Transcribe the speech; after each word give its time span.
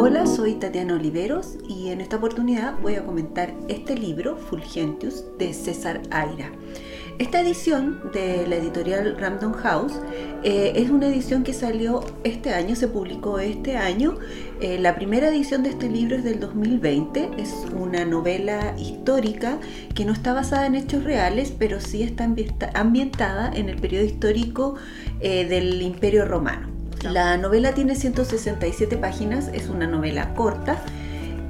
Hola, 0.00 0.26
soy 0.26 0.54
Tatiana 0.54 0.94
Oliveros 0.94 1.58
y 1.68 1.88
en 1.88 2.00
esta 2.00 2.16
oportunidad 2.16 2.78
voy 2.80 2.94
a 2.94 3.04
comentar 3.04 3.52
este 3.68 3.96
libro, 3.96 4.36
Fulgentius, 4.36 5.24
de 5.38 5.52
César 5.52 6.00
Aira. 6.10 6.52
Esta 7.18 7.40
edición 7.40 8.00
de 8.12 8.46
la 8.46 8.56
editorial 8.56 9.16
Random 9.18 9.52
House 9.52 9.94
eh, 10.44 10.72
es 10.76 10.88
una 10.88 11.08
edición 11.08 11.42
que 11.42 11.52
salió 11.52 12.04
este 12.22 12.54
año, 12.54 12.76
se 12.76 12.86
publicó 12.86 13.40
este 13.40 13.76
año. 13.76 14.14
Eh, 14.60 14.78
la 14.78 14.94
primera 14.94 15.28
edición 15.28 15.64
de 15.64 15.70
este 15.70 15.90
libro 15.90 16.14
es 16.14 16.22
del 16.22 16.38
2020, 16.38 17.30
es 17.36 17.52
una 17.74 18.04
novela 18.04 18.76
histórica 18.78 19.58
que 19.96 20.04
no 20.04 20.12
está 20.12 20.32
basada 20.32 20.66
en 20.66 20.76
hechos 20.76 21.02
reales, 21.02 21.52
pero 21.58 21.80
sí 21.80 22.04
está 22.04 22.30
ambientada 22.74 23.50
en 23.52 23.68
el 23.68 23.80
periodo 23.80 24.04
histórico 24.04 24.76
eh, 25.18 25.44
del 25.44 25.82
Imperio 25.82 26.24
Romano. 26.24 26.77
La 27.02 27.36
novela 27.36 27.74
tiene 27.74 27.94
167 27.94 28.96
páginas, 28.96 29.48
es 29.48 29.68
una 29.68 29.86
novela 29.86 30.34
corta. 30.34 30.82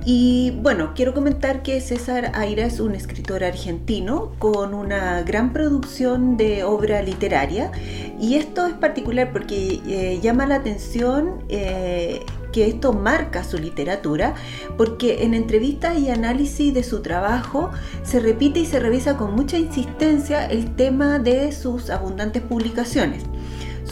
Y 0.05 0.53
bueno, 0.63 0.93
quiero 0.95 1.13
comentar 1.13 1.63
que 1.63 1.81
César 1.81 2.33
Aira 2.35 2.65
es 2.65 2.81
un 2.81 2.95
escritor 2.95 3.45
argentino 3.45 4.33
con 4.39 4.73
una 4.73 5.23
gran 5.23 5.53
producción 5.53 6.37
de 6.37 6.65
obra 6.65 7.03
literaria. 7.03 7.73
Y 8.21 8.37
esto 8.37 8.67
es 8.67 8.75
particular 8.75 9.33
porque 9.33 9.81
eh, 9.87 10.19
llama 10.23 10.47
la 10.47 10.57
atención 10.57 11.45
eh, 11.49 12.21
que 12.53 12.69
esto 12.69 12.93
marca 12.93 13.45
su 13.45 13.59
literatura 13.59 14.35
porque 14.77 15.25
en 15.25 15.35
entrevistas 15.35 15.99
y 15.99 16.11
análisis 16.11 16.73
de 16.73 16.83
su 16.83 17.03
trabajo 17.03 17.71
se 18.03 18.21
repite 18.21 18.61
y 18.61 18.67
se 18.67 18.81
revisa 18.81 19.17
con 19.17 19.35
mucha 19.35 19.59
insistencia 19.59 20.47
el 20.47 20.75
tema 20.75 21.19
de 21.19 21.53
sus 21.53 21.91
abundantes 21.91 22.43
publicaciones. 22.43 23.25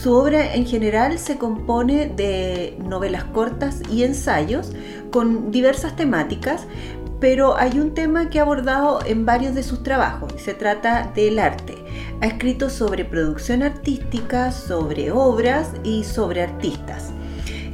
Su 0.06 0.15
obra 0.15 0.55
en 0.55 0.65
general 0.66 1.19
se 1.19 1.37
compone 1.37 2.06
de 2.06 2.78
novelas 2.78 3.24
cortas 3.24 3.83
y 3.91 4.05
ensayos 4.05 4.70
con 5.10 5.51
diversas 5.51 5.97
temáticas, 5.97 6.64
pero 7.19 7.56
hay 7.56 7.81
un 7.81 7.92
tema 7.92 8.31
que 8.31 8.39
ha 8.39 8.42
abordado 8.42 9.00
en 9.05 9.27
varios 9.27 9.56
de 9.56 9.64
sus 9.64 9.83
trabajos 9.83 10.33
se 10.36 10.55
trata 10.55 11.11
del 11.12 11.41
arte. 11.41 11.75
Ha 12.20 12.27
escrito 12.27 12.70
sobre 12.70 13.05
producción 13.05 13.64
artística, 13.64 14.53
sobre 14.53 15.11
obras 15.11 15.72
y 15.83 16.05
sobre 16.05 16.42
artistas. 16.42 17.11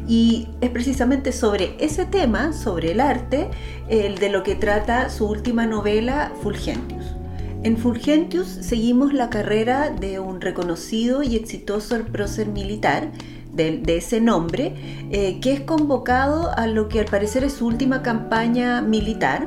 Y 0.09 0.49
es 0.63 0.71
precisamente 0.71 1.33
sobre 1.33 1.77
ese 1.81 2.07
tema, 2.07 2.55
sobre 2.55 2.93
el 2.93 3.01
arte, 3.01 3.51
el 3.91 4.17
de 4.17 4.31
lo 4.31 4.43
que 4.43 4.55
trata 4.55 5.11
su 5.11 5.29
última 5.29 5.67
novela, 5.67 6.33
Fulgentius. 6.43 7.22
En 7.65 7.77
Fulgentius 7.77 8.49
seguimos 8.49 9.13
la 9.13 9.31
carrera 9.31 9.91
de 9.91 10.19
un 10.19 10.41
reconocido 10.41 11.23
y 11.23 11.37
exitoso 11.37 11.97
prócer 12.11 12.49
militar 12.49 13.13
de, 13.55 13.81
ese 13.87 14.21
nombre, 14.21 14.75
eh, 15.13 15.39
que 15.41 15.53
es 15.53 15.61
convocado 15.61 16.51
a 16.57 16.67
lo 16.67 16.89
que 16.89 16.99
al 16.99 17.07
parecer 17.07 17.45
es 17.45 17.53
su 17.53 17.67
última 17.67 18.03
campaña 18.03 18.83
militar. 18.83 19.47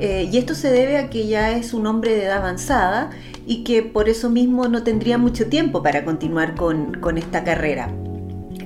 Eh, 0.00 0.26
y 0.32 0.38
esto 0.38 0.54
se 0.54 0.70
debe 0.70 0.96
a 0.96 1.10
que 1.10 1.26
ya 1.26 1.52
es 1.52 1.74
un 1.74 1.86
hombre 1.86 2.14
de 2.14 2.24
edad 2.24 2.38
avanzada 2.38 3.10
y 3.46 3.62
que 3.62 3.82
por 3.82 4.08
eso 4.08 4.30
mismo 4.30 4.68
no 4.68 4.82
tendría 4.82 5.18
mucho 5.18 5.46
tiempo 5.48 5.82
para 5.82 6.02
continuar 6.04 6.54
con, 6.54 6.94
con 6.94 7.18
esta 7.18 7.44
carrera. 7.44 7.90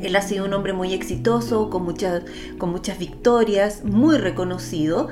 Él 0.03 0.15
ha 0.15 0.23
sido 0.23 0.45
un 0.45 0.53
hombre 0.53 0.73
muy 0.73 0.95
exitoso, 0.95 1.71
con 1.71 1.83
muchas, 1.83 2.23
con 2.59 2.71
muchas 2.71 2.99
victorias, 2.99 3.85
muy 3.85 4.19
reconocido. 4.19 5.09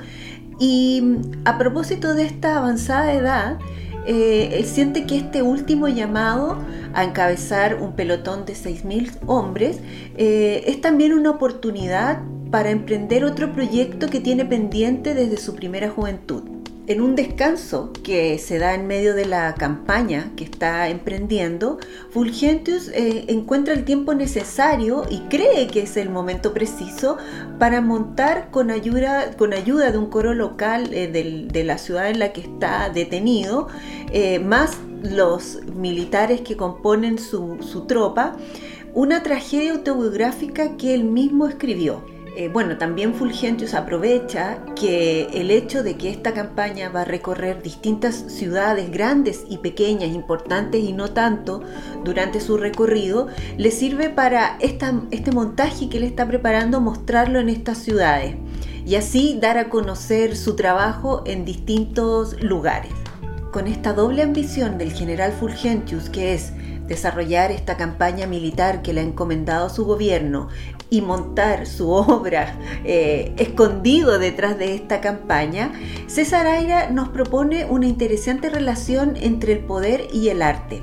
Y 0.58 1.02
a 1.44 1.58
propósito 1.58 2.14
de 2.14 2.24
esta 2.24 2.56
avanzada 2.56 3.12
edad, 3.12 3.58
eh, 4.06 4.50
él 4.58 4.64
siente 4.64 5.04
que 5.06 5.16
este 5.16 5.42
último 5.42 5.88
llamado 5.88 6.58
a 6.94 7.04
encabezar 7.04 7.82
un 7.82 7.92
pelotón 7.92 8.46
de 8.46 8.54
6.000 8.54 9.10
hombres 9.26 9.80
eh, 10.16 10.64
es 10.66 10.80
también 10.80 11.12
una 11.12 11.30
oportunidad 11.30 12.20
para 12.50 12.70
emprender 12.70 13.24
otro 13.24 13.52
proyecto 13.52 14.08
que 14.08 14.20
tiene 14.20 14.44
pendiente 14.44 15.14
desde 15.14 15.36
su 15.36 15.56
primera 15.56 15.90
juventud 15.90 16.55
en 16.88 17.00
un 17.00 17.16
descanso 17.16 17.92
que 18.04 18.38
se 18.38 18.58
da 18.58 18.74
en 18.74 18.86
medio 18.86 19.14
de 19.14 19.24
la 19.24 19.54
campaña 19.54 20.30
que 20.36 20.44
está 20.44 20.88
emprendiendo, 20.88 21.78
Fulgentius 22.10 22.88
eh, 22.88 23.24
encuentra 23.28 23.74
el 23.74 23.84
tiempo 23.84 24.14
necesario 24.14 25.04
y 25.10 25.20
cree 25.28 25.66
que 25.66 25.82
es 25.82 25.96
el 25.96 26.10
momento 26.10 26.54
preciso 26.54 27.16
para 27.58 27.80
montar 27.80 28.50
con 28.50 28.70
ayuda, 28.70 29.36
con 29.36 29.52
ayuda 29.52 29.90
de 29.90 29.98
un 29.98 30.06
coro 30.06 30.32
local 30.34 30.92
eh, 30.92 31.08
de 31.08 31.64
la 31.64 31.78
ciudad 31.78 32.08
en 32.08 32.20
la 32.20 32.32
que 32.32 32.42
está 32.42 32.88
detenido, 32.90 33.68
eh, 34.12 34.38
más 34.38 34.78
los 35.02 35.60
militares 35.74 36.40
que 36.42 36.56
componen 36.56 37.18
su, 37.18 37.58
su 37.60 37.86
tropa, 37.86 38.36
una 38.94 39.22
tragedia 39.22 39.72
autobiográfica 39.72 40.76
que 40.76 40.94
él 40.94 41.04
mismo 41.04 41.48
escribió. 41.48 42.15
Eh, 42.38 42.50
bueno, 42.52 42.76
también 42.76 43.14
Fulgentius 43.14 43.72
aprovecha 43.72 44.58
que 44.78 45.22
el 45.32 45.50
hecho 45.50 45.82
de 45.82 45.96
que 45.96 46.10
esta 46.10 46.34
campaña 46.34 46.90
va 46.90 47.00
a 47.00 47.04
recorrer 47.06 47.62
distintas 47.62 48.14
ciudades 48.28 48.90
grandes 48.90 49.46
y 49.48 49.56
pequeñas, 49.56 50.10
importantes 50.10 50.82
y 50.82 50.92
no 50.92 51.12
tanto, 51.12 51.62
durante 52.04 52.42
su 52.42 52.58
recorrido, 52.58 53.28
le 53.56 53.70
sirve 53.70 54.10
para 54.10 54.58
este 54.60 55.32
montaje 55.32 55.88
que 55.88 55.96
él 55.96 56.04
está 56.04 56.28
preparando 56.28 56.78
mostrarlo 56.82 57.40
en 57.40 57.48
estas 57.48 57.78
ciudades 57.78 58.36
y 58.84 58.96
así 58.96 59.38
dar 59.40 59.56
a 59.56 59.70
conocer 59.70 60.36
su 60.36 60.56
trabajo 60.56 61.22
en 61.24 61.46
distintos 61.46 62.38
lugares. 62.42 62.92
Con 63.50 63.66
esta 63.66 63.94
doble 63.94 64.20
ambición 64.20 64.76
del 64.76 64.92
general 64.92 65.32
Fulgentius, 65.32 66.10
que 66.10 66.34
es 66.34 66.52
desarrollar 66.86 67.50
esta 67.50 67.76
campaña 67.76 68.26
militar 68.26 68.82
que 68.82 68.92
le 68.92 69.00
ha 69.00 69.04
encomendado 69.04 69.68
su 69.68 69.84
gobierno 69.84 70.48
y 70.90 71.02
montar 71.02 71.66
su 71.66 71.90
obra 71.90 72.58
eh, 72.84 73.32
escondido 73.36 74.18
detrás 74.18 74.58
de 74.58 74.74
esta 74.74 75.00
campaña, 75.00 75.72
César 76.06 76.46
Aira 76.46 76.90
nos 76.90 77.08
propone 77.08 77.64
una 77.64 77.86
interesante 77.86 78.50
relación 78.50 79.16
entre 79.16 79.52
el 79.52 79.60
poder 79.60 80.08
y 80.12 80.28
el 80.28 80.42
arte. 80.42 80.82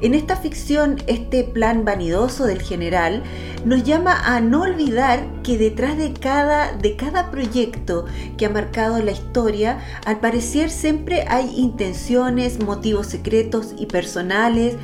En 0.00 0.12
esta 0.12 0.36
ficción, 0.36 0.96
este 1.06 1.44
plan 1.44 1.84
vanidoso 1.84 2.44
del 2.46 2.60
general 2.60 3.22
nos 3.64 3.82
llama 3.82 4.18
a 4.24 4.40
no 4.40 4.62
olvidar 4.62 5.26
que 5.42 5.58
detrás 5.58 5.96
de 5.96 6.12
cada, 6.12 6.72
de 6.72 6.96
cada 6.96 7.30
proyecto 7.30 8.04
que 8.36 8.46
ha 8.46 8.50
marcado 8.50 9.02
la 9.02 9.12
historia, 9.12 9.78
al 10.04 10.20
parecer 10.20 10.70
siempre 10.70 11.24
hay 11.28 11.52
intenciones, 11.56 12.62
motivos 12.62 13.06
secretos 13.06 13.74
y 13.78 13.86
personales, 13.86 14.76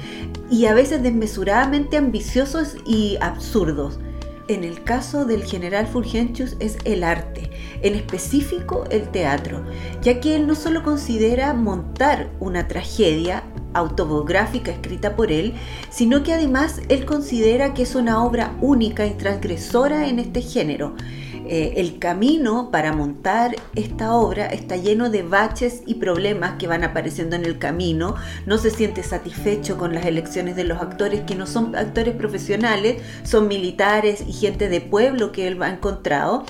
y 0.50 0.66
a 0.66 0.74
veces 0.74 1.02
desmesuradamente 1.02 1.96
ambiciosos 1.96 2.76
y 2.84 3.16
absurdos. 3.20 4.00
En 4.48 4.64
el 4.64 4.82
caso 4.82 5.26
del 5.26 5.44
general 5.44 5.86
Fulgentius 5.86 6.56
es 6.58 6.76
el 6.84 7.04
arte, 7.04 7.50
en 7.82 7.94
específico 7.94 8.84
el 8.90 9.08
teatro, 9.08 9.64
ya 10.02 10.18
que 10.18 10.34
él 10.34 10.48
no 10.48 10.56
solo 10.56 10.82
considera 10.82 11.54
montar 11.54 12.30
una 12.40 12.66
tragedia 12.66 13.44
autobiográfica 13.74 14.70
escrita 14.70 15.16
por 15.16 15.32
él, 15.32 15.54
sino 15.90 16.22
que 16.22 16.32
además 16.32 16.80
él 16.88 17.04
considera 17.04 17.74
que 17.74 17.82
es 17.82 17.94
una 17.94 18.24
obra 18.24 18.54
única 18.60 19.06
y 19.06 19.14
transgresora 19.14 20.08
en 20.08 20.18
este 20.18 20.42
género 20.42 20.94
eh, 21.52 21.80
el 21.80 21.98
camino 21.98 22.70
para 22.70 22.92
montar 22.92 23.56
esta 23.74 24.14
obra 24.14 24.46
está 24.46 24.76
lleno 24.76 25.10
de 25.10 25.24
baches 25.24 25.82
y 25.84 25.94
problemas 25.94 26.52
que 26.60 26.68
van 26.68 26.84
apareciendo 26.84 27.34
en 27.34 27.44
el 27.44 27.58
camino. 27.58 28.14
No 28.46 28.56
se 28.56 28.70
siente 28.70 29.02
satisfecho 29.02 29.76
con 29.76 29.92
las 29.92 30.06
elecciones 30.06 30.54
de 30.54 30.62
los 30.62 30.80
actores 30.80 31.22
que 31.22 31.34
no 31.34 31.48
son 31.48 31.74
actores 31.74 32.14
profesionales, 32.14 33.02
son 33.24 33.48
militares 33.48 34.22
y 34.24 34.32
gente 34.32 34.68
de 34.68 34.80
pueblo 34.80 35.32
que 35.32 35.48
él 35.48 35.60
ha 35.60 35.70
encontrado. 35.70 36.44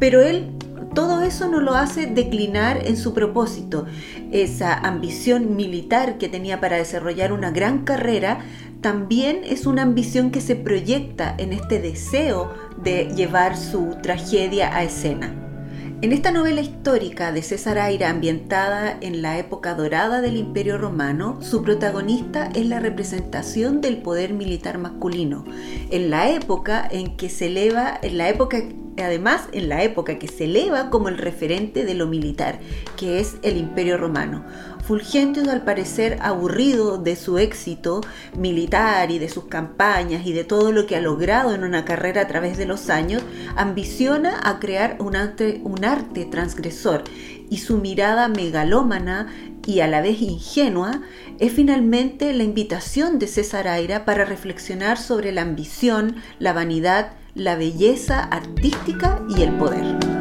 Pero 0.00 0.20
él 0.20 0.50
todo 0.94 1.22
eso 1.22 1.48
no 1.48 1.60
lo 1.60 1.74
hace 1.74 2.06
declinar 2.06 2.86
en 2.86 2.96
su 2.96 3.12
propósito. 3.12 3.86
Esa 4.32 4.74
ambición 4.74 5.56
militar 5.56 6.18
que 6.18 6.28
tenía 6.28 6.60
para 6.60 6.76
desarrollar 6.76 7.32
una 7.32 7.50
gran 7.50 7.84
carrera 7.84 8.40
también 8.80 9.40
es 9.44 9.66
una 9.66 9.82
ambición 9.82 10.30
que 10.30 10.40
se 10.40 10.56
proyecta 10.56 11.34
en 11.38 11.52
este 11.52 11.80
deseo 11.80 12.52
de 12.82 13.06
llevar 13.14 13.56
su 13.56 13.96
tragedia 14.02 14.76
a 14.76 14.84
escena. 14.84 15.53
En 16.02 16.12
esta 16.12 16.30
novela 16.30 16.60
histórica 16.60 17.32
de 17.32 17.42
César 17.42 17.78
Aira 17.78 18.10
ambientada 18.10 18.98
en 19.00 19.22
la 19.22 19.38
época 19.38 19.74
dorada 19.74 20.20
del 20.20 20.36
Imperio 20.36 20.76
Romano, 20.76 21.38
su 21.40 21.62
protagonista 21.62 22.50
es 22.54 22.66
la 22.66 22.78
representación 22.78 23.80
del 23.80 24.02
poder 24.02 24.34
militar 24.34 24.76
masculino, 24.76 25.44
en 25.90 26.10
la 26.10 26.28
época 26.28 26.86
en 26.90 27.16
que 27.16 27.30
se 27.30 27.46
eleva, 27.46 27.98
en 28.02 28.18
la 28.18 28.28
época 28.28 28.62
además 29.02 29.48
en 29.52 29.68
la 29.68 29.82
época 29.82 30.18
que 30.18 30.28
se 30.28 30.44
eleva 30.44 30.90
como 30.90 31.08
el 31.08 31.18
referente 31.18 31.84
de 31.84 31.94
lo 31.94 32.06
militar, 32.06 32.60
que 32.96 33.18
es 33.18 33.36
el 33.42 33.56
Imperio 33.56 33.96
Romano. 33.96 34.44
Fulgentius, 34.86 35.48
al 35.48 35.64
parecer 35.64 36.18
aburrido 36.20 36.98
de 36.98 37.16
su 37.16 37.38
éxito 37.38 38.02
militar 38.36 39.10
y 39.10 39.18
de 39.18 39.28
sus 39.28 39.44
campañas 39.44 40.26
y 40.26 40.32
de 40.32 40.44
todo 40.44 40.72
lo 40.72 40.86
que 40.86 40.96
ha 40.96 41.00
logrado 41.00 41.54
en 41.54 41.64
una 41.64 41.84
carrera 41.84 42.22
a 42.22 42.28
través 42.28 42.58
de 42.58 42.66
los 42.66 42.90
años, 42.90 43.22
ambiciona 43.56 44.40
a 44.42 44.58
crear 44.58 44.96
un 45.00 45.16
arte, 45.16 45.60
un 45.64 45.84
arte 45.84 46.26
transgresor 46.26 47.04
y 47.48 47.58
su 47.58 47.78
mirada 47.78 48.28
megalómana 48.28 49.28
y 49.66 49.80
a 49.80 49.86
la 49.86 50.02
vez 50.02 50.20
ingenua 50.20 51.00
es 51.38 51.52
finalmente 51.52 52.32
la 52.34 52.44
invitación 52.44 53.18
de 53.18 53.26
César 53.26 53.68
Aira 53.68 54.04
para 54.04 54.24
reflexionar 54.24 54.98
sobre 54.98 55.32
la 55.32 55.42
ambición, 55.42 56.16
la 56.38 56.52
vanidad, 56.52 57.12
la 57.34 57.56
belleza 57.56 58.22
artística 58.22 59.22
y 59.34 59.42
el 59.42 59.52
poder. 59.56 60.13